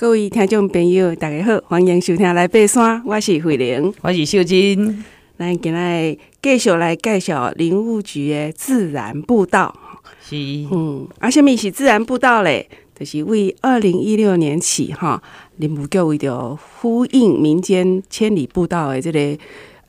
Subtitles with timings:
[0.00, 5.04] 各位听众朋友，大家好，欢迎收听《来爬山》，我是慧玲，我是秀珍。
[5.38, 9.76] 咱今日继续来介绍林务局的自然步道。
[10.22, 10.36] 是，
[10.72, 12.66] 嗯，啊，什物是自然步道嘞？
[12.98, 15.22] 就是为二零一六年起，哈，
[15.58, 19.42] 林务局为着呼应民间千里步道的这个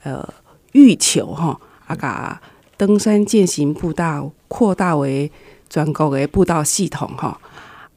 [0.04, 0.28] 呃
[0.74, 1.58] 欲求，哈，
[1.88, 2.42] 啊，把
[2.76, 5.32] 登山健行步道扩大为
[5.70, 7.40] 全国的步道系统，哈，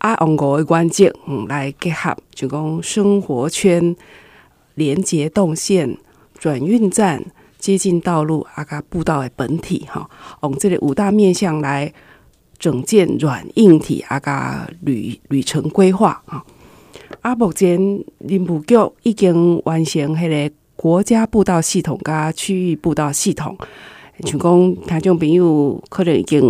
[0.04, 3.96] 啊，用五个关键，嗯，来结合，就讲生活圈、
[4.74, 5.96] 连接动线、
[6.38, 7.24] 转运站、
[7.56, 10.06] 接近道路，啊，个步道的本体，哈，
[10.42, 11.90] 用这个五大面向来。
[12.56, 16.42] 整建软硬体啊，个旅旅程规划啊，
[17.20, 17.78] 啊，目前
[18.18, 23.58] 林务局已经完成迄个国家步道系统加区域步道系统，
[24.20, 26.40] 像讲听众朋友可能已经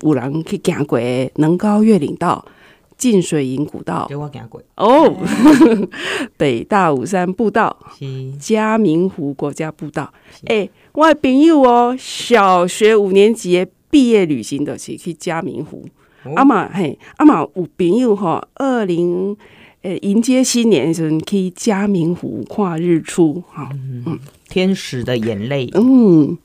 [0.00, 0.98] 有人去行过
[1.34, 2.42] 能高越岭道、
[2.96, 4.62] 浸水营古道，我行过。
[4.76, 5.14] 哦，
[6.36, 7.76] 北大武山步道、
[8.38, 10.12] 嘉明湖国家步道，
[10.46, 13.66] 哎、欸，我的朋友哦，小学五年级。
[13.90, 15.86] 毕业旅行的是去嘉明湖，
[16.34, 19.36] 阿妈嘿，阿妈有朋友哈，二零
[19.82, 26.36] 呃迎接新年的时候去嘉明湖看日出哈，嗯，天使的眼泪，嗯，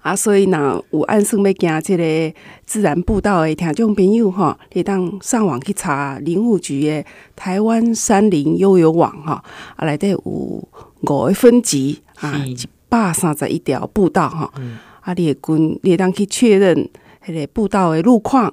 [0.00, 7.04] 啊，所以若，有按算要行即个自然步道的听众朋友吼，你当上网去查林务局的
[7.36, 9.34] 台湾山林悠游网吼，
[9.76, 10.68] 啊，内底有五
[11.04, 14.50] 个分级啊，一百三十一条步道吼。
[14.58, 16.88] 嗯啊，你会跟你会当去确认
[17.26, 18.52] 迄个步道的路况、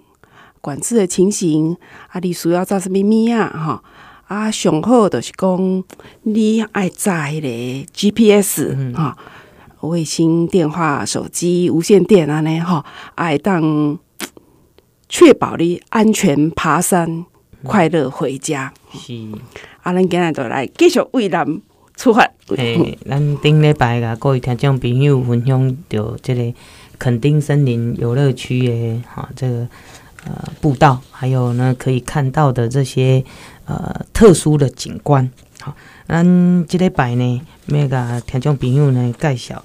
[0.62, 1.75] 管制的情形。
[2.08, 3.52] 啊，你需要做什物物啊？
[3.66, 3.84] 吼，
[4.34, 5.84] 啊，上好就是讲
[6.23, 9.23] 你爱载迄个 GPS 哈、嗯，
[9.81, 13.97] 卫星电话、手机、无线电安尼哈，爱当
[15.09, 17.25] 确保你安全爬山、
[17.64, 18.73] 快乐回家。
[18.92, 19.14] 是，
[19.81, 21.61] 啊，咱今日就来继续为咱。
[21.97, 26.53] 出发，诶，咱顶礼拜甲各位听众朋友分享到这个
[27.00, 29.68] 垦丁森林游乐区的哈，这个
[30.24, 33.25] 呃步道，还有呢可以看到的这些
[33.67, 35.29] 呃特殊的景观。
[35.61, 35.75] 好，
[36.07, 39.63] 咱这礼拜呢，要甲听众朋友呢介绍，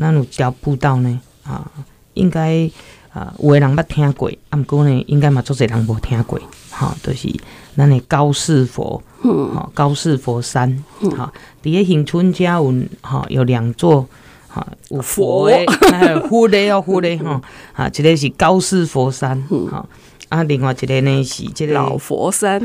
[0.00, 1.70] 咱有条步道呢，啊，
[2.14, 2.68] 应该
[3.12, 7.28] 啊有的人捌听过，啊，毋过呢，应该嘛足侪人无听过，哈，就是
[7.76, 9.00] 咱的高士佛。
[9.22, 10.82] 好，高士佛山，
[11.16, 14.04] 好，底下恒春家文，哈，有两座，
[14.48, 17.40] 哈，有佛的，还有 佛的哦，佛的哈，
[17.72, 19.88] 啊，这个是高士佛山，哈，
[20.32, 22.58] 啊，另外一个呢是这个老佛山，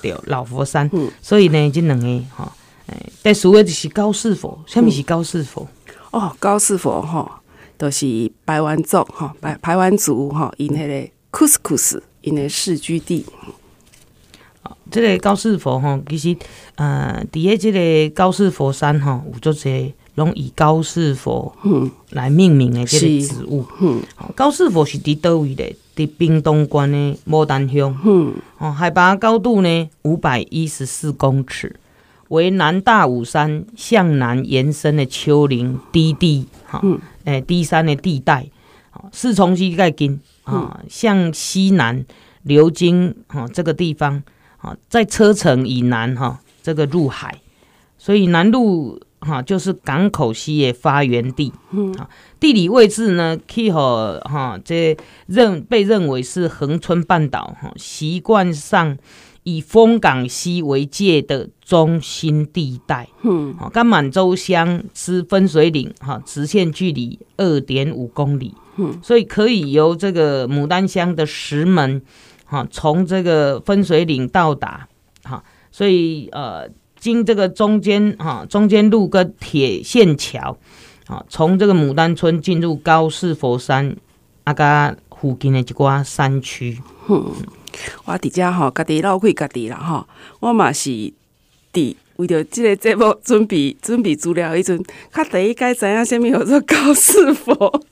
[0.00, 2.50] 对，老佛山，所以呢，这两个，哈，
[2.86, 5.68] 哎，但所谓就是高士佛，什么是高士佛？
[6.12, 7.42] 哦，高士佛哈，
[7.76, 13.26] 都是排湾族哈，排排湾族哈，因迄个库斯库斯，因的世居地。
[14.90, 16.34] 这个高士佛哈，其实
[16.76, 21.54] 呃，底下这个高士佛山哈，有做些拢以高士佛
[22.10, 23.64] 来命名的这个植物。
[23.80, 24.02] 嗯，
[24.34, 25.74] 高士佛是伫倒位的？
[25.96, 27.96] 伫冰东关的牡丹乡。
[28.04, 31.76] 嗯，哦，海拔高度呢五百一十四公尺，
[32.28, 36.82] 为南大武山向南延伸的丘陵低地哈，
[37.22, 38.48] 诶，低山的地带。
[39.12, 42.04] 四重溪盖近啊，向西南
[42.42, 44.22] 流经哈这个地方
[44.56, 44.76] 啊。
[44.88, 47.40] 在车城以南哈，这个入海，
[47.98, 51.52] 所以南路哈就是港口西的发源地。
[51.70, 51.94] 嗯，
[52.38, 54.96] 地理位置呢，气候哈，这
[55.26, 58.96] 认被认为是恒春半岛哈习惯上
[59.42, 63.08] 以丰港西为界的中心地带。
[63.22, 68.54] 嗯，跟满洲乡之分水岭哈直线距离二点五公里。
[68.76, 72.02] 嗯，所以可以由这个牡丹乡的石门。
[72.46, 74.86] 哈，从这个分水岭到达，
[75.22, 75.42] 哈，
[75.72, 76.68] 所以呃，
[77.04, 80.56] 经这个中间哈中间路跟铁线桥，
[81.06, 83.94] 啊，从这个牡丹村进入高士佛山
[84.44, 86.78] 啊，甲附近的一寡山区。
[87.10, 87.30] 嗯，
[88.06, 90.08] 我伫遮吼，家己绕开家己啦吼，
[90.40, 90.88] 我嘛是
[91.74, 94.82] 伫为着即个节目准备准备资料，迄阵
[95.12, 97.84] 较第一该知影啥物叫做高士佛。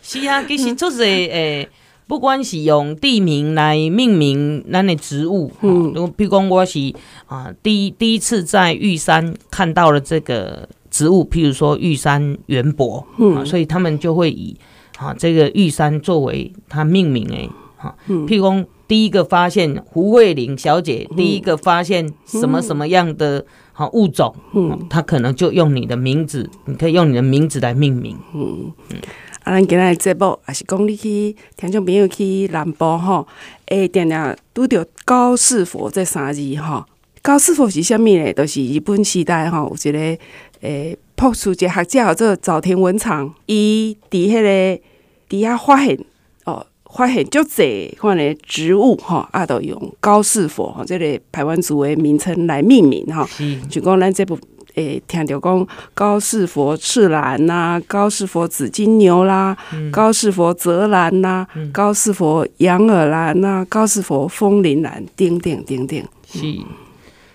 [0.00, 1.68] 是啊，其实就是诶。
[1.70, 1.76] 嗯
[2.08, 6.94] 不管是用地名来命名咱的植物，嗯，比如讲我是
[7.26, 14.56] 啊，第一第一次在玉山看到了这个植物，譬如说玉山圆柏，嗯，所以他们就会以
[14.98, 28.70] 啊这个玉山作为它命名诶，哈，譬如讲第一个发现胡慧玲小姐，第一个发现什么什么样的好物种，嗯，他可能就用你的名字，你可以用你的名字来命名，嗯。
[28.90, 28.98] 嗯。
[29.46, 33.24] 啊，咱今日节目也是讲你去听众朋友去南部吼，
[33.66, 36.84] 诶，定定拄着高士佛这三字吼，
[37.22, 38.32] 高士佛是啥物咧？
[38.32, 40.18] 都、就是日本时代吼，有一个
[40.62, 44.82] 诶，朴树一个学者叫做早田文场，伊伫迄个
[45.28, 45.96] 伫遐发现
[46.44, 53.24] 哦，发现足侪款诶植物吼，啊，都用高士佛吼，即、这个台湾族诶名称来命名吼，
[53.70, 54.36] 就讲咱这部
[54.76, 66.40] 诶，听到讲高士佛赤兰呐，高士佛紫金牛啦，嗯、高士佛泽兰呐，嗯、高士佛羊耳兰呐，高士佛风铃兰，等等等等，是。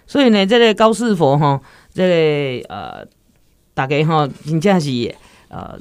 [0.05, 1.59] 所以呢，这个高士佛哈，
[1.93, 3.07] 这个呃，
[3.73, 5.15] 大家哈，真正是
[5.47, 5.79] 呃，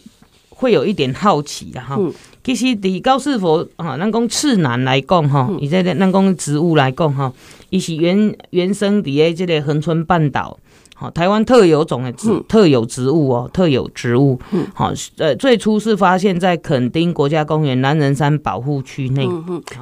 [0.48, 1.94] 会有一点好奇的哈。
[1.98, 2.10] 嗯、
[2.42, 7.30] 其实，对高士佛哈，咱讲赤兰来讲哈，以这个咱讲植物来讲哈，
[7.68, 10.58] 伊是原原生伫诶这个恒春半岛。
[11.00, 14.38] 好，台湾特有种的植、嗯、特有植物哦，特有植物。
[14.74, 19.26] 好、嗯，呃，最初是发现在垦丁国家公园南人山保护区内。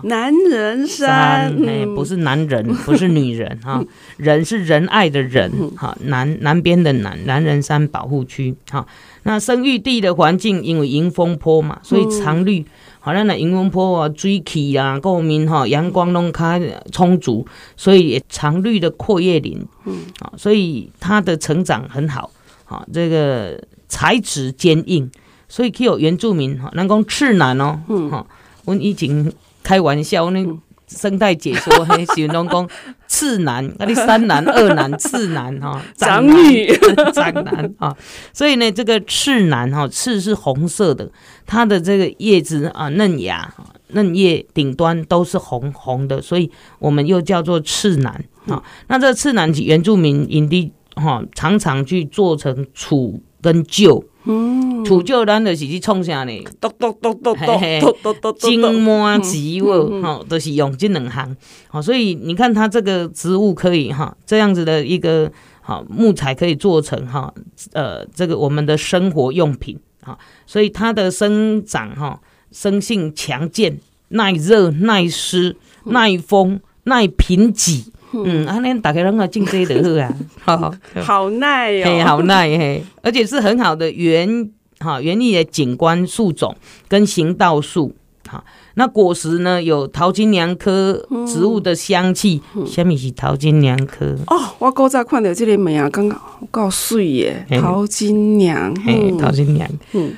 [0.05, 3.85] 南人山，哎，不是男人，不是女人哈，
[4.17, 5.51] 人是仁爱的人。
[5.77, 8.55] 哈，南南边的南南人山保护区。
[8.71, 8.87] 哈，
[9.25, 12.65] 那生育地的环境因为迎风坡嘛，所以常绿。
[13.09, 16.61] 好，咱的迎风坡啊，水气啊，各面哈，阳光拢较
[16.93, 22.31] 充足，所以也常绿的阔叶林，嗯，啊，所以它的成长很好，
[22.67, 23.59] 啊，这个
[23.89, 25.11] 材质坚硬，
[25.49, 28.27] 所以有原住民哈，咱讲赤楠哦，嗯，哈，
[28.67, 29.33] 我以前
[29.63, 30.45] 开玩笑那。
[30.91, 32.67] 嗯生态解说，嘿，形容讲
[33.07, 36.67] 赤楠，那你三男、二男、次楠哈， 长女
[37.13, 37.95] 长男啊，
[38.33, 41.11] 所以呢，这个赤楠哈，赤是红色的，
[41.47, 43.53] 它的这个叶子啊，嫩芽、
[43.89, 48.13] 嫩叶顶端都是红红的，所以我们又叫做赤楠
[48.47, 48.57] 啊。
[48.57, 54.05] 嗯、那这个赤楠原住民营地哈，常常去做成杵跟旧。
[54.31, 56.45] 嗯，土旧咱就是去创啥呢？
[56.61, 61.35] 剁剁剁剁剁剁剁，金麻植物哈，都是用这两行。
[61.69, 65.33] 好，所以你看它这个植物可以哈，这样子的一个
[65.63, 67.33] 好木材可以做成哈，
[67.73, 72.21] 呃，这个我们的生活用品啊，所以它的生长哈，
[72.53, 77.87] 生性强健，耐热、耐湿、耐风、耐贫瘠。
[78.13, 80.09] 嗯，啊，恁大家拢个种这个
[80.41, 80.73] 好啊，
[81.03, 86.57] 好，好耐哦，嘿，好耐嘿，而且是很好的园哈园艺的景观树种
[86.89, 87.95] 跟行道树，
[88.29, 88.43] 哈，
[88.75, 94.17] 那果实呢有桃金娘科植物的香气，什么是桃金娘科？
[94.29, 96.21] 哦，我刚才看到这个名啊，刚刚
[96.51, 100.13] 够水耶，桃金娘，嘿，桃金娘，嗯。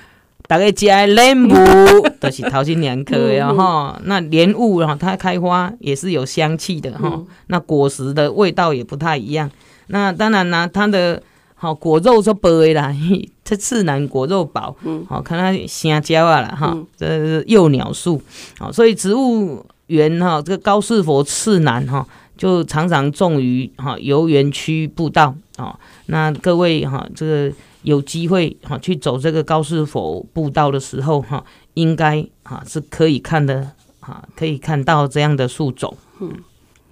[0.50, 1.54] 大概加莲雾
[2.18, 9.48] 都是桃金娘科的哈，那莲雾哈，它开花也是有香气的哈，嗯、那果实的味道也不太一样。
[9.86, 11.22] 那当然啦，它的
[11.54, 12.92] 好果肉就薄啦，
[13.44, 14.76] 这赤楠果肉薄，
[15.08, 18.20] 好看它香蕉啊啦哈，这是幼鸟树，
[18.58, 22.04] 好，所以植物园哈，这个高士佛赤楠哈，
[22.36, 25.78] 就常常种于哈游园区步道啊。
[26.06, 27.52] 那各位哈，这个。
[27.82, 31.44] 有机会哈去走这个高士佛步道的时候哈，
[31.74, 35.96] 应该哈是可以看的哈，可以看到这样的树种。
[36.20, 36.32] 嗯，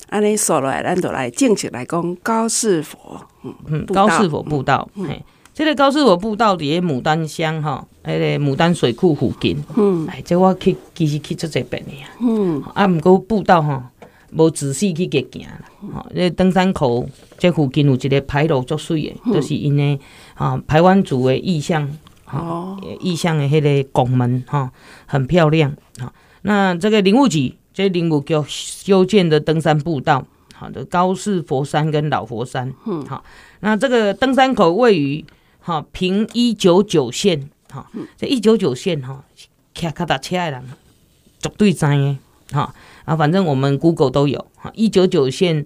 [0.09, 3.21] 安尼说来，咱就来正式来讲高士佛。
[3.67, 4.89] 嗯，高士佛步道。
[4.95, 9.57] 嗯，嘿，这个高士佛步道伫牡丹乡哈，那个牡丹水库附近。
[9.77, 12.09] 嗯，哎，这我去其实去做这边的呀。
[12.21, 13.91] 嗯，啊，不过步道哈。
[14.33, 16.13] 无仔细去给行啦，吼、嗯！
[16.15, 17.09] 这登山口
[17.39, 19.99] 这附近有一个牌楼足水的，嗯、就是因为
[20.35, 21.89] 啊，排湾族的意象，
[22.27, 24.71] 哦，意象的迄个拱门，哈，
[25.07, 26.13] 很漂亮，哈。
[26.43, 30.25] 那这个林务局，这个、林务局修建的登山步道，
[30.55, 33.25] 好的高士佛山跟老佛山，嗯，好。
[33.61, 35.25] 那这个登山口位于
[35.59, 39.25] 哈平一九九线，哈，这一九九线哈，
[39.75, 40.65] 骑脚踏车的人
[41.41, 42.19] 绝对知的，
[42.53, 42.75] 哈。
[43.09, 45.65] 啊，反正我们 Google 都有哈，一九九线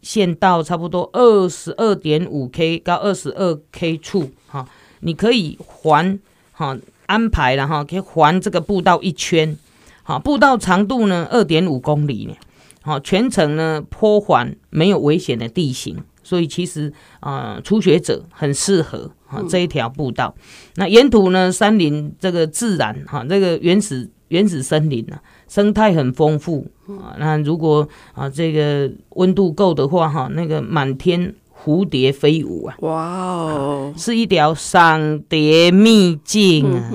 [0.00, 4.66] 线到差不多二十二点五 K 到二十二 K 处哈，
[5.00, 6.18] 你可以环
[6.52, 9.58] 哈安排了哈，可以环这个步道一圈，
[10.02, 12.34] 好，步道长度呢二点五公里呢，
[12.80, 20.34] 好，全程呢坡缓没有危险的地形，所以其实啊、呃、初学者很适合哈这一条步道。
[20.76, 25.20] 那沿途呢山林这个自然哈这个原始原始森林呢。
[25.50, 36.88] 生态很丰富啊，那如果啊这个温度够的话哈，那个满天蝴蝶飞舞啊，哇哦，是一条赏蝶秘境啊，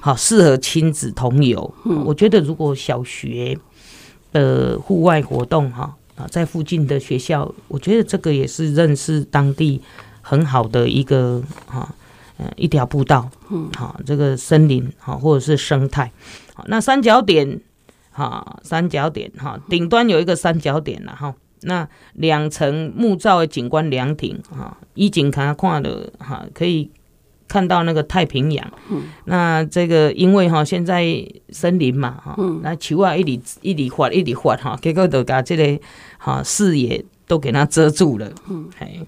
[0.00, 1.74] 好适合亲子同游。
[2.06, 3.58] 我觉得如果小学
[4.32, 9.82] 的户外活动哈啊，在附近的学校，我觉得这个也是认识当地
[10.22, 11.94] 很好的一个哈
[12.38, 16.10] 嗯一条步道，嗯，好这个森林哈或者是生态，
[16.54, 17.60] 好那三角点。
[18.14, 26.88] 哈，三角点哈，顶端有一个三角点了哈，那两层木造的景观凉亭哈，一景看看的哈，可以
[27.48, 28.72] 看到那个太平洋。
[28.88, 31.04] 嗯，那这个因为哈现在
[31.48, 35.84] 森林嘛哈，那树啊一里一里发一里发哈，结果就把这个
[36.18, 38.30] 哈视野都给它遮住了。
[38.48, 39.04] 嗯，嘿，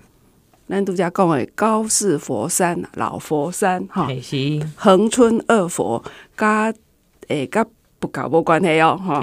[0.68, 6.02] 咱拄则讲的高士佛山老佛山哈，是恒春二佛
[6.36, 6.74] 加
[7.28, 7.64] 诶加。
[7.98, 9.20] 不搞无关系哦，哈，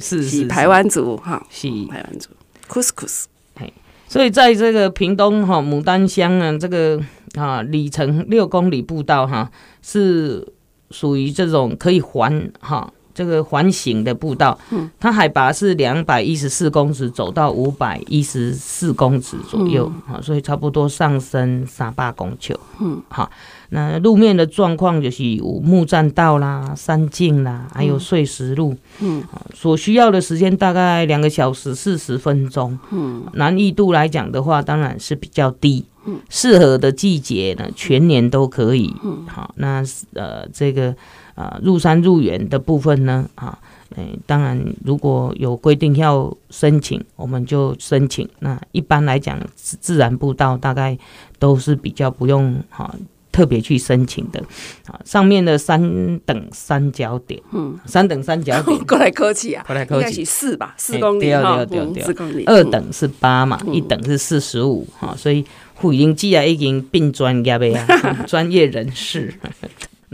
[0.00, 0.22] 是。
[0.22, 1.68] 是台湾族哈，是。
[1.86, 2.30] 台湾族
[2.68, 3.24] ，Couscous，
[3.54, 3.72] 嘿，
[4.08, 7.00] 所以在这个屏东哈牡丹乡啊，这个
[7.34, 9.50] 啊里程六公里步道哈，
[9.82, 10.46] 是
[10.90, 12.92] 属于这种可以环哈。
[13.14, 14.58] 这个环形的步道，
[14.98, 23.30] 它海拔是两百一十四公尺，走到五百一十四公尺左右，啊、嗯，所以差不多上升三百公尺，嗯，好，
[23.70, 29.22] 那路面的状况就是有木栈道啦、山径啦，还有碎石路，嗯，
[29.54, 40.94] 所需要的时间大概两个小时四十分钟，嗯，难易度来讲的话，当然是比较低，嗯，适合的季节呢，全年都可以，嗯，好，那呃这个。
[41.34, 43.58] 啊，入山入园的部分呢，啊，
[43.96, 48.28] 哎，当然如果有规定要申请，我们就申请。
[48.40, 50.96] 那一般来讲，自然步道大概
[51.38, 52.94] 都是比较不用哈
[53.30, 54.42] 特别去申请的。
[54.86, 61.64] 啊，上面的三等三角点，嗯，三等三角点， 过来客气啊，过来客气，四吧，四公里哈，
[62.04, 65.42] 四公里，二等是八嘛，一等是四十五哈，所以
[65.74, 67.86] 护林机啊已经变专业的呀，
[68.28, 69.32] 专业人士。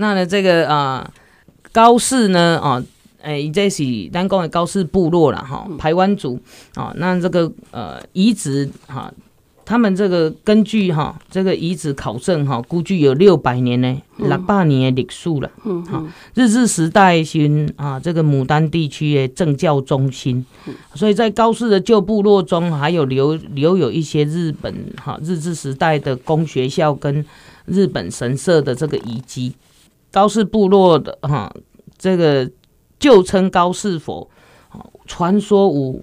[0.00, 1.10] 那呢，这个啊，
[1.72, 2.80] 高氏呢，啊，
[3.20, 6.38] 诶，这是咱讲的高氏部落了哈，排湾族
[6.74, 9.12] 啊，那这个呃遗址哈，
[9.64, 20.46] 他们这个根据哈这个遗址考证哈，估计有六百年呢，六百年的历史了，嗯，好，日治时代是啊这个牡丹地区的政教中心，
[20.94, 27.24] 所以在高氏的旧部落中，还有留留有一些日本哈日治时代的公学校跟
[27.66, 29.52] 日本神社的这个遗迹。
[30.10, 31.52] 高氏部落的哈，
[31.96, 32.50] 这个
[32.98, 34.28] 旧称高氏佛，
[35.06, 36.02] 传说有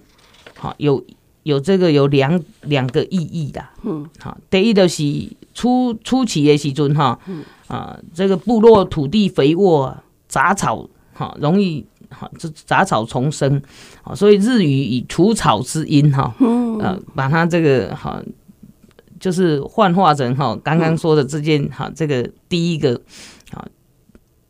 [0.56, 1.04] 哈有
[1.44, 5.04] 有这个有两两个意义的，嗯，好，第一的是
[5.54, 7.20] 初初期的时阵哈，
[7.68, 9.96] 啊，这个部落土地肥沃，
[10.28, 13.62] 杂草哈容易哈这杂草丛生，
[14.04, 18.22] 啊，所以日语以除草之音哈，呃，把它这个哈
[19.20, 23.00] 就是幻化成哈刚刚说的这件哈这个第一个
[23.45, 23.45] 啊。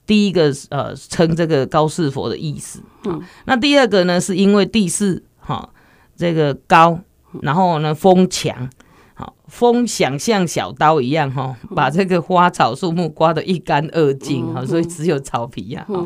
[0.06, 5.68] 第一个呃称这个高士佛的意思，嗯，那第二个呢是因为地势哈
[6.16, 7.00] 这个高，
[7.42, 8.70] 然后呢风强，
[9.18, 16.04] 好风想像小刀一样哈，把这个花草树木刮得一干二净哈，所以只有草皮呀，哈，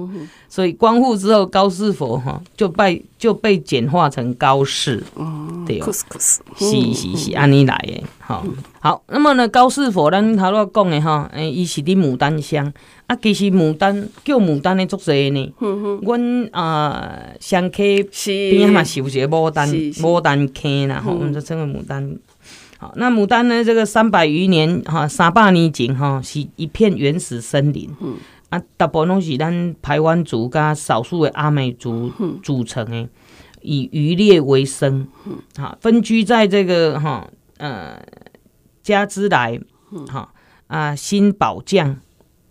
[0.48, 5.04] 所以光复之后高士佛哈就被就被简化成高士，
[5.66, 8.46] 对，是是是安尼来的，好，
[8.80, 12.72] 好，那么呢高士佛咱头先讲的哈，诶，伊是伫牡丹乡。
[13.08, 15.52] 啊，其实牡丹叫牡丹的作侪呢。
[16.04, 18.04] 阮啊，双溪
[18.52, 22.16] 边嘛是有一个牡丹牡丹坑啦，吼，我们就称为牡丹。
[22.80, 27.94] 好，那牡丹呢，这个三百余年哈，三百年前哈，是一片原始森林。
[28.00, 28.16] 嗯。
[28.50, 32.10] 啊，大部分拢是咱台湾族加少数的阿美族
[32.42, 33.10] 组成的，
[33.62, 35.08] 以渔猎为生。
[35.26, 35.38] 嗯。
[35.58, 38.02] 好，分居在这个哈呃
[38.82, 39.60] 加兹莱，
[40.08, 40.34] 哈
[40.68, 41.98] 啊新宝将，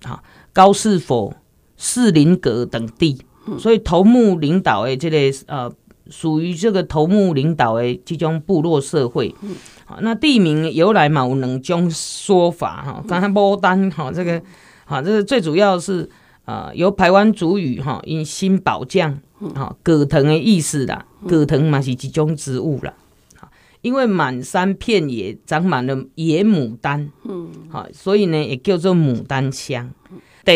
[0.05, 0.23] 哈。
[0.53, 1.35] 高士佛、
[1.77, 3.23] 士林阁等地，
[3.61, 5.73] 所以头目领导的这个呃，
[6.09, 9.35] 属于这个头目领导的这种部落社会。
[9.85, 13.05] 好，那地名由来嘛有两种说法哈。
[13.09, 14.43] 刚才牡丹哈，这个
[14.85, 16.09] 好，这个最主要是
[16.45, 19.19] 呃，由台湾族语哈，因新宝将
[19.55, 22.95] 哈葛藤的意思啦，葛藤嘛是一种植物啦。
[23.81, 29.91] 因为满山遍野长满了野牡丹，嗯，好，所以呢也叫做牡丹乡。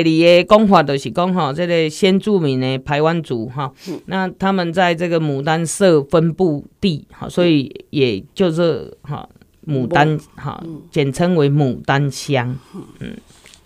[0.00, 3.72] 第二个讲法就是讲哈，这个先住民的排湾族哈，
[4.06, 9.28] 那他们在这个牡丹社分布地哈，所以也就是哈
[9.66, 12.56] 牡丹哈，简称为牡丹乡。
[13.00, 13.16] 嗯，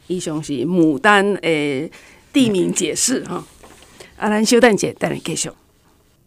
[0.07, 1.91] 以上是牡丹诶
[2.33, 3.45] 地名解释哈。
[4.17, 5.51] 阿兰小等姐带你继续。